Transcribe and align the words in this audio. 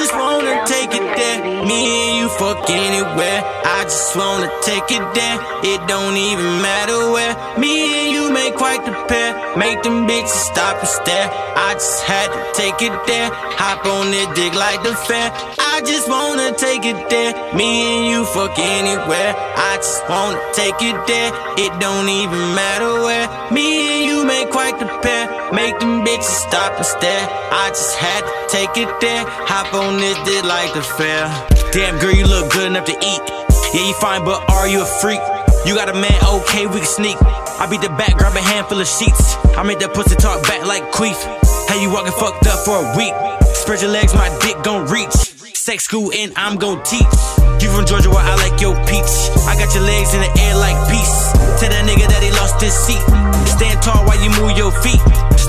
just 0.00 0.14
wanna 0.14 0.64
take 0.64 0.92
it 0.94 1.06
there. 1.20 1.38
Me 1.68 1.80
and 2.00 2.16
you 2.20 2.28
fuck 2.40 2.70
anywhere. 2.70 3.40
I 3.78 3.84
just 3.84 4.16
wanna 4.16 4.48
take 4.62 4.88
it 4.88 5.04
there. 5.18 5.36
It 5.72 5.80
don't 5.86 6.16
even 6.16 6.50
matter 6.64 7.00
where. 7.12 7.34
Me 7.60 7.72
and 8.00 8.08
you 8.14 8.32
make 8.32 8.54
quite 8.54 8.82
the 8.86 8.94
pair. 9.10 9.30
Make 9.58 9.82
them 9.82 10.08
bitches 10.08 10.40
stop 10.50 10.78
and 10.78 10.88
stare. 10.88 11.28
I 11.68 11.74
just 11.74 12.02
had 12.04 12.28
to 12.32 12.40
take 12.60 12.80
it 12.88 12.96
there. 13.06 13.28
Hop 13.60 13.84
on 13.84 14.08
it, 14.20 14.28
dig 14.34 14.54
like 14.54 14.82
the 14.82 14.94
fair. 15.08 15.28
I 15.58 15.82
just 15.84 16.08
wanna 16.08 16.48
take 16.56 16.84
it 16.92 17.00
there. 17.12 17.32
Me 17.54 17.68
and 17.92 18.06
you 18.10 18.24
fuck 18.24 18.58
anywhere. 18.58 19.32
I 19.70 19.76
just 19.84 20.08
wanna 20.08 20.40
take 20.54 20.80
it 20.80 20.98
there. 21.06 21.30
It 21.64 21.72
don't 21.78 22.08
even 22.08 22.42
matter 22.56 22.92
where. 23.04 23.26
Me 23.52 23.66
and 23.92 24.02
you 24.08 24.24
make 24.24 24.48
quite 24.48 24.78
the 24.78 24.88
pair. 25.04 25.19
Bitches 26.10 26.42
stop 26.50 26.74
and 26.74 26.84
stare. 26.84 27.22
I 27.54 27.70
just 27.70 27.94
had 27.94 28.26
to 28.26 28.34
take 28.50 28.74
it 28.74 28.90
there. 28.98 29.22
Hop 29.46 29.70
on 29.78 30.02
this 30.02 30.18
dick 30.26 30.42
like 30.42 30.74
the 30.74 30.82
fair. 30.82 31.30
Damn 31.70 32.02
girl, 32.02 32.10
you 32.10 32.26
look 32.26 32.50
good 32.50 32.66
enough 32.66 32.82
to 32.90 32.98
eat. 32.98 33.22
Yeah, 33.70 33.86
you 33.86 33.94
fine, 34.02 34.26
but 34.26 34.42
are 34.50 34.66
you 34.66 34.82
a 34.82 34.90
freak? 34.98 35.22
You 35.62 35.78
got 35.78 35.86
a 35.86 35.94
man, 35.94 36.18
okay, 36.42 36.66
we 36.66 36.82
can 36.82 36.90
sneak. 36.90 37.14
I 37.62 37.70
beat 37.70 37.86
the 37.86 37.94
back, 37.94 38.18
grab 38.18 38.34
a 38.34 38.42
handful 38.42 38.82
of 38.82 38.90
sheets. 38.90 39.38
I 39.54 39.62
make 39.62 39.78
that 39.86 39.94
pussy 39.94 40.18
talk 40.18 40.42
back 40.50 40.66
like 40.66 40.82
queef. 40.90 41.14
How 41.70 41.78
you 41.78 41.94
walking 41.94 42.10
fucked 42.18 42.42
up 42.50 42.58
for 42.66 42.82
a 42.82 42.86
week? 42.98 43.14
Spread 43.54 43.78
your 43.78 43.94
legs, 43.94 44.10
my 44.10 44.26
dick 44.42 44.58
gon' 44.66 44.90
reach. 44.90 45.14
Sex 45.54 45.86
school 45.86 46.10
and 46.10 46.34
I'm 46.34 46.58
gon' 46.58 46.82
teach. 46.82 47.06
You 47.62 47.70
from 47.70 47.86
Georgia, 47.86 48.10
where 48.10 48.26
I 48.26 48.34
like 48.34 48.58
your 48.58 48.74
peach. 48.90 49.14
I 49.46 49.54
got 49.54 49.70
your 49.78 49.86
legs 49.86 50.10
in 50.10 50.26
the 50.26 50.32
air 50.42 50.58
like 50.58 50.74
peace. 50.90 51.30
Tell 51.62 51.70
that 51.70 51.86
nigga 51.86 52.10
that 52.10 52.18
he 52.18 52.34
lost 52.34 52.58
his 52.58 52.74
seat. 52.74 52.98
Stand 53.46 53.78
tall 53.78 54.02
while 54.10 54.18
you 54.18 54.34
move 54.42 54.58
your 54.58 54.74
feet. 54.82 54.98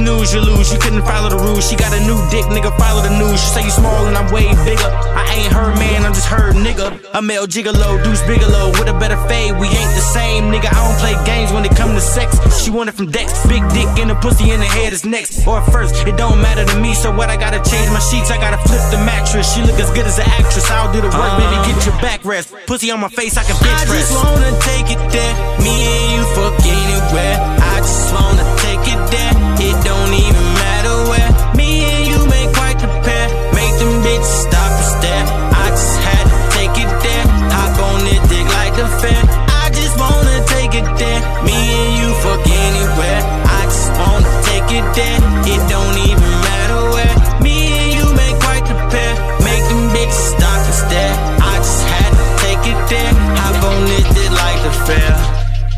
Snooze, 0.00 0.32
you 0.32 0.40
lose. 0.40 0.72
You 0.72 0.78
couldn't 0.80 1.04
follow 1.04 1.28
the 1.28 1.36
rules. 1.36 1.68
She 1.68 1.76
got 1.76 1.92
a 1.92 2.00
new 2.08 2.16
dick, 2.32 2.48
nigga. 2.48 2.72
Follow 2.80 3.04
the 3.04 3.12
news. 3.20 3.36
She 3.36 3.48
say 3.52 3.64
you 3.68 3.70
small 3.70 4.08
and 4.08 4.16
I'm 4.16 4.32
way 4.32 4.48
bigger. 4.64 4.88
I 5.12 5.28
ain't 5.36 5.52
her 5.52 5.76
man, 5.76 6.08
I'm 6.08 6.14
just 6.16 6.26
her 6.32 6.56
nigga. 6.56 6.96
A 7.12 7.20
male 7.20 7.46
gigolo, 7.46 8.00
Deuce 8.02 8.24
Bigalow 8.24 8.72
with 8.80 8.88
a 8.88 8.96
better 8.96 9.20
fade. 9.28 9.52
We 9.60 9.68
ain't 9.68 9.92
the 9.92 10.06
same, 10.16 10.48
nigga. 10.48 10.72
I 10.72 10.80
don't 10.80 10.96
play 10.96 11.12
games 11.28 11.52
when 11.52 11.66
it 11.68 11.76
come 11.76 11.92
to 11.92 12.00
sex. 12.00 12.32
She 12.64 12.70
want 12.70 12.88
it 12.88 12.96
from 12.96 13.10
Dex. 13.12 13.44
Big 13.46 13.60
dick 13.76 13.92
in 14.00 14.08
the 14.08 14.16
pussy 14.24 14.50
in 14.52 14.60
the 14.60 14.70
head 14.72 14.94
is 14.94 15.04
next. 15.04 15.46
Or 15.46 15.60
first, 15.68 15.92
it 16.08 16.16
don't 16.16 16.40
matter 16.40 16.64
to 16.64 16.76
me. 16.80 16.94
So 16.94 17.12
what? 17.12 17.28
I 17.28 17.36
gotta 17.36 17.60
change 17.68 17.92
my 17.92 18.00
sheets. 18.00 18.30
I 18.30 18.40
gotta 18.40 18.56
flip 18.64 18.80
the 18.88 19.04
mattress. 19.04 19.52
She 19.52 19.60
look 19.60 19.76
as 19.76 19.90
good 19.92 20.06
as 20.06 20.16
an 20.16 20.24
actress. 20.32 20.64
I'll 20.70 20.90
do 20.92 21.02
the 21.04 21.12
work, 21.12 21.32
baby. 21.36 21.56
Get 21.68 21.84
your 21.84 21.96
back 22.00 22.24
rest. 22.24 22.54
Pussy 22.66 22.90
on 22.90 23.00
my 23.00 23.10
face, 23.10 23.36
I 23.36 23.44
can 23.44 23.52
bench 23.60 23.84
press. 23.84 24.08
I 24.08 24.16
just 24.16 24.16
wanna 24.16 24.52
take 24.64 24.88
it 24.96 25.00
there. 25.12 25.34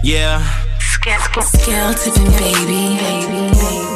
Yeah. 0.02 0.42
Skeleton, 1.42 2.24
baby. 2.32 2.98
baby. 2.98 3.91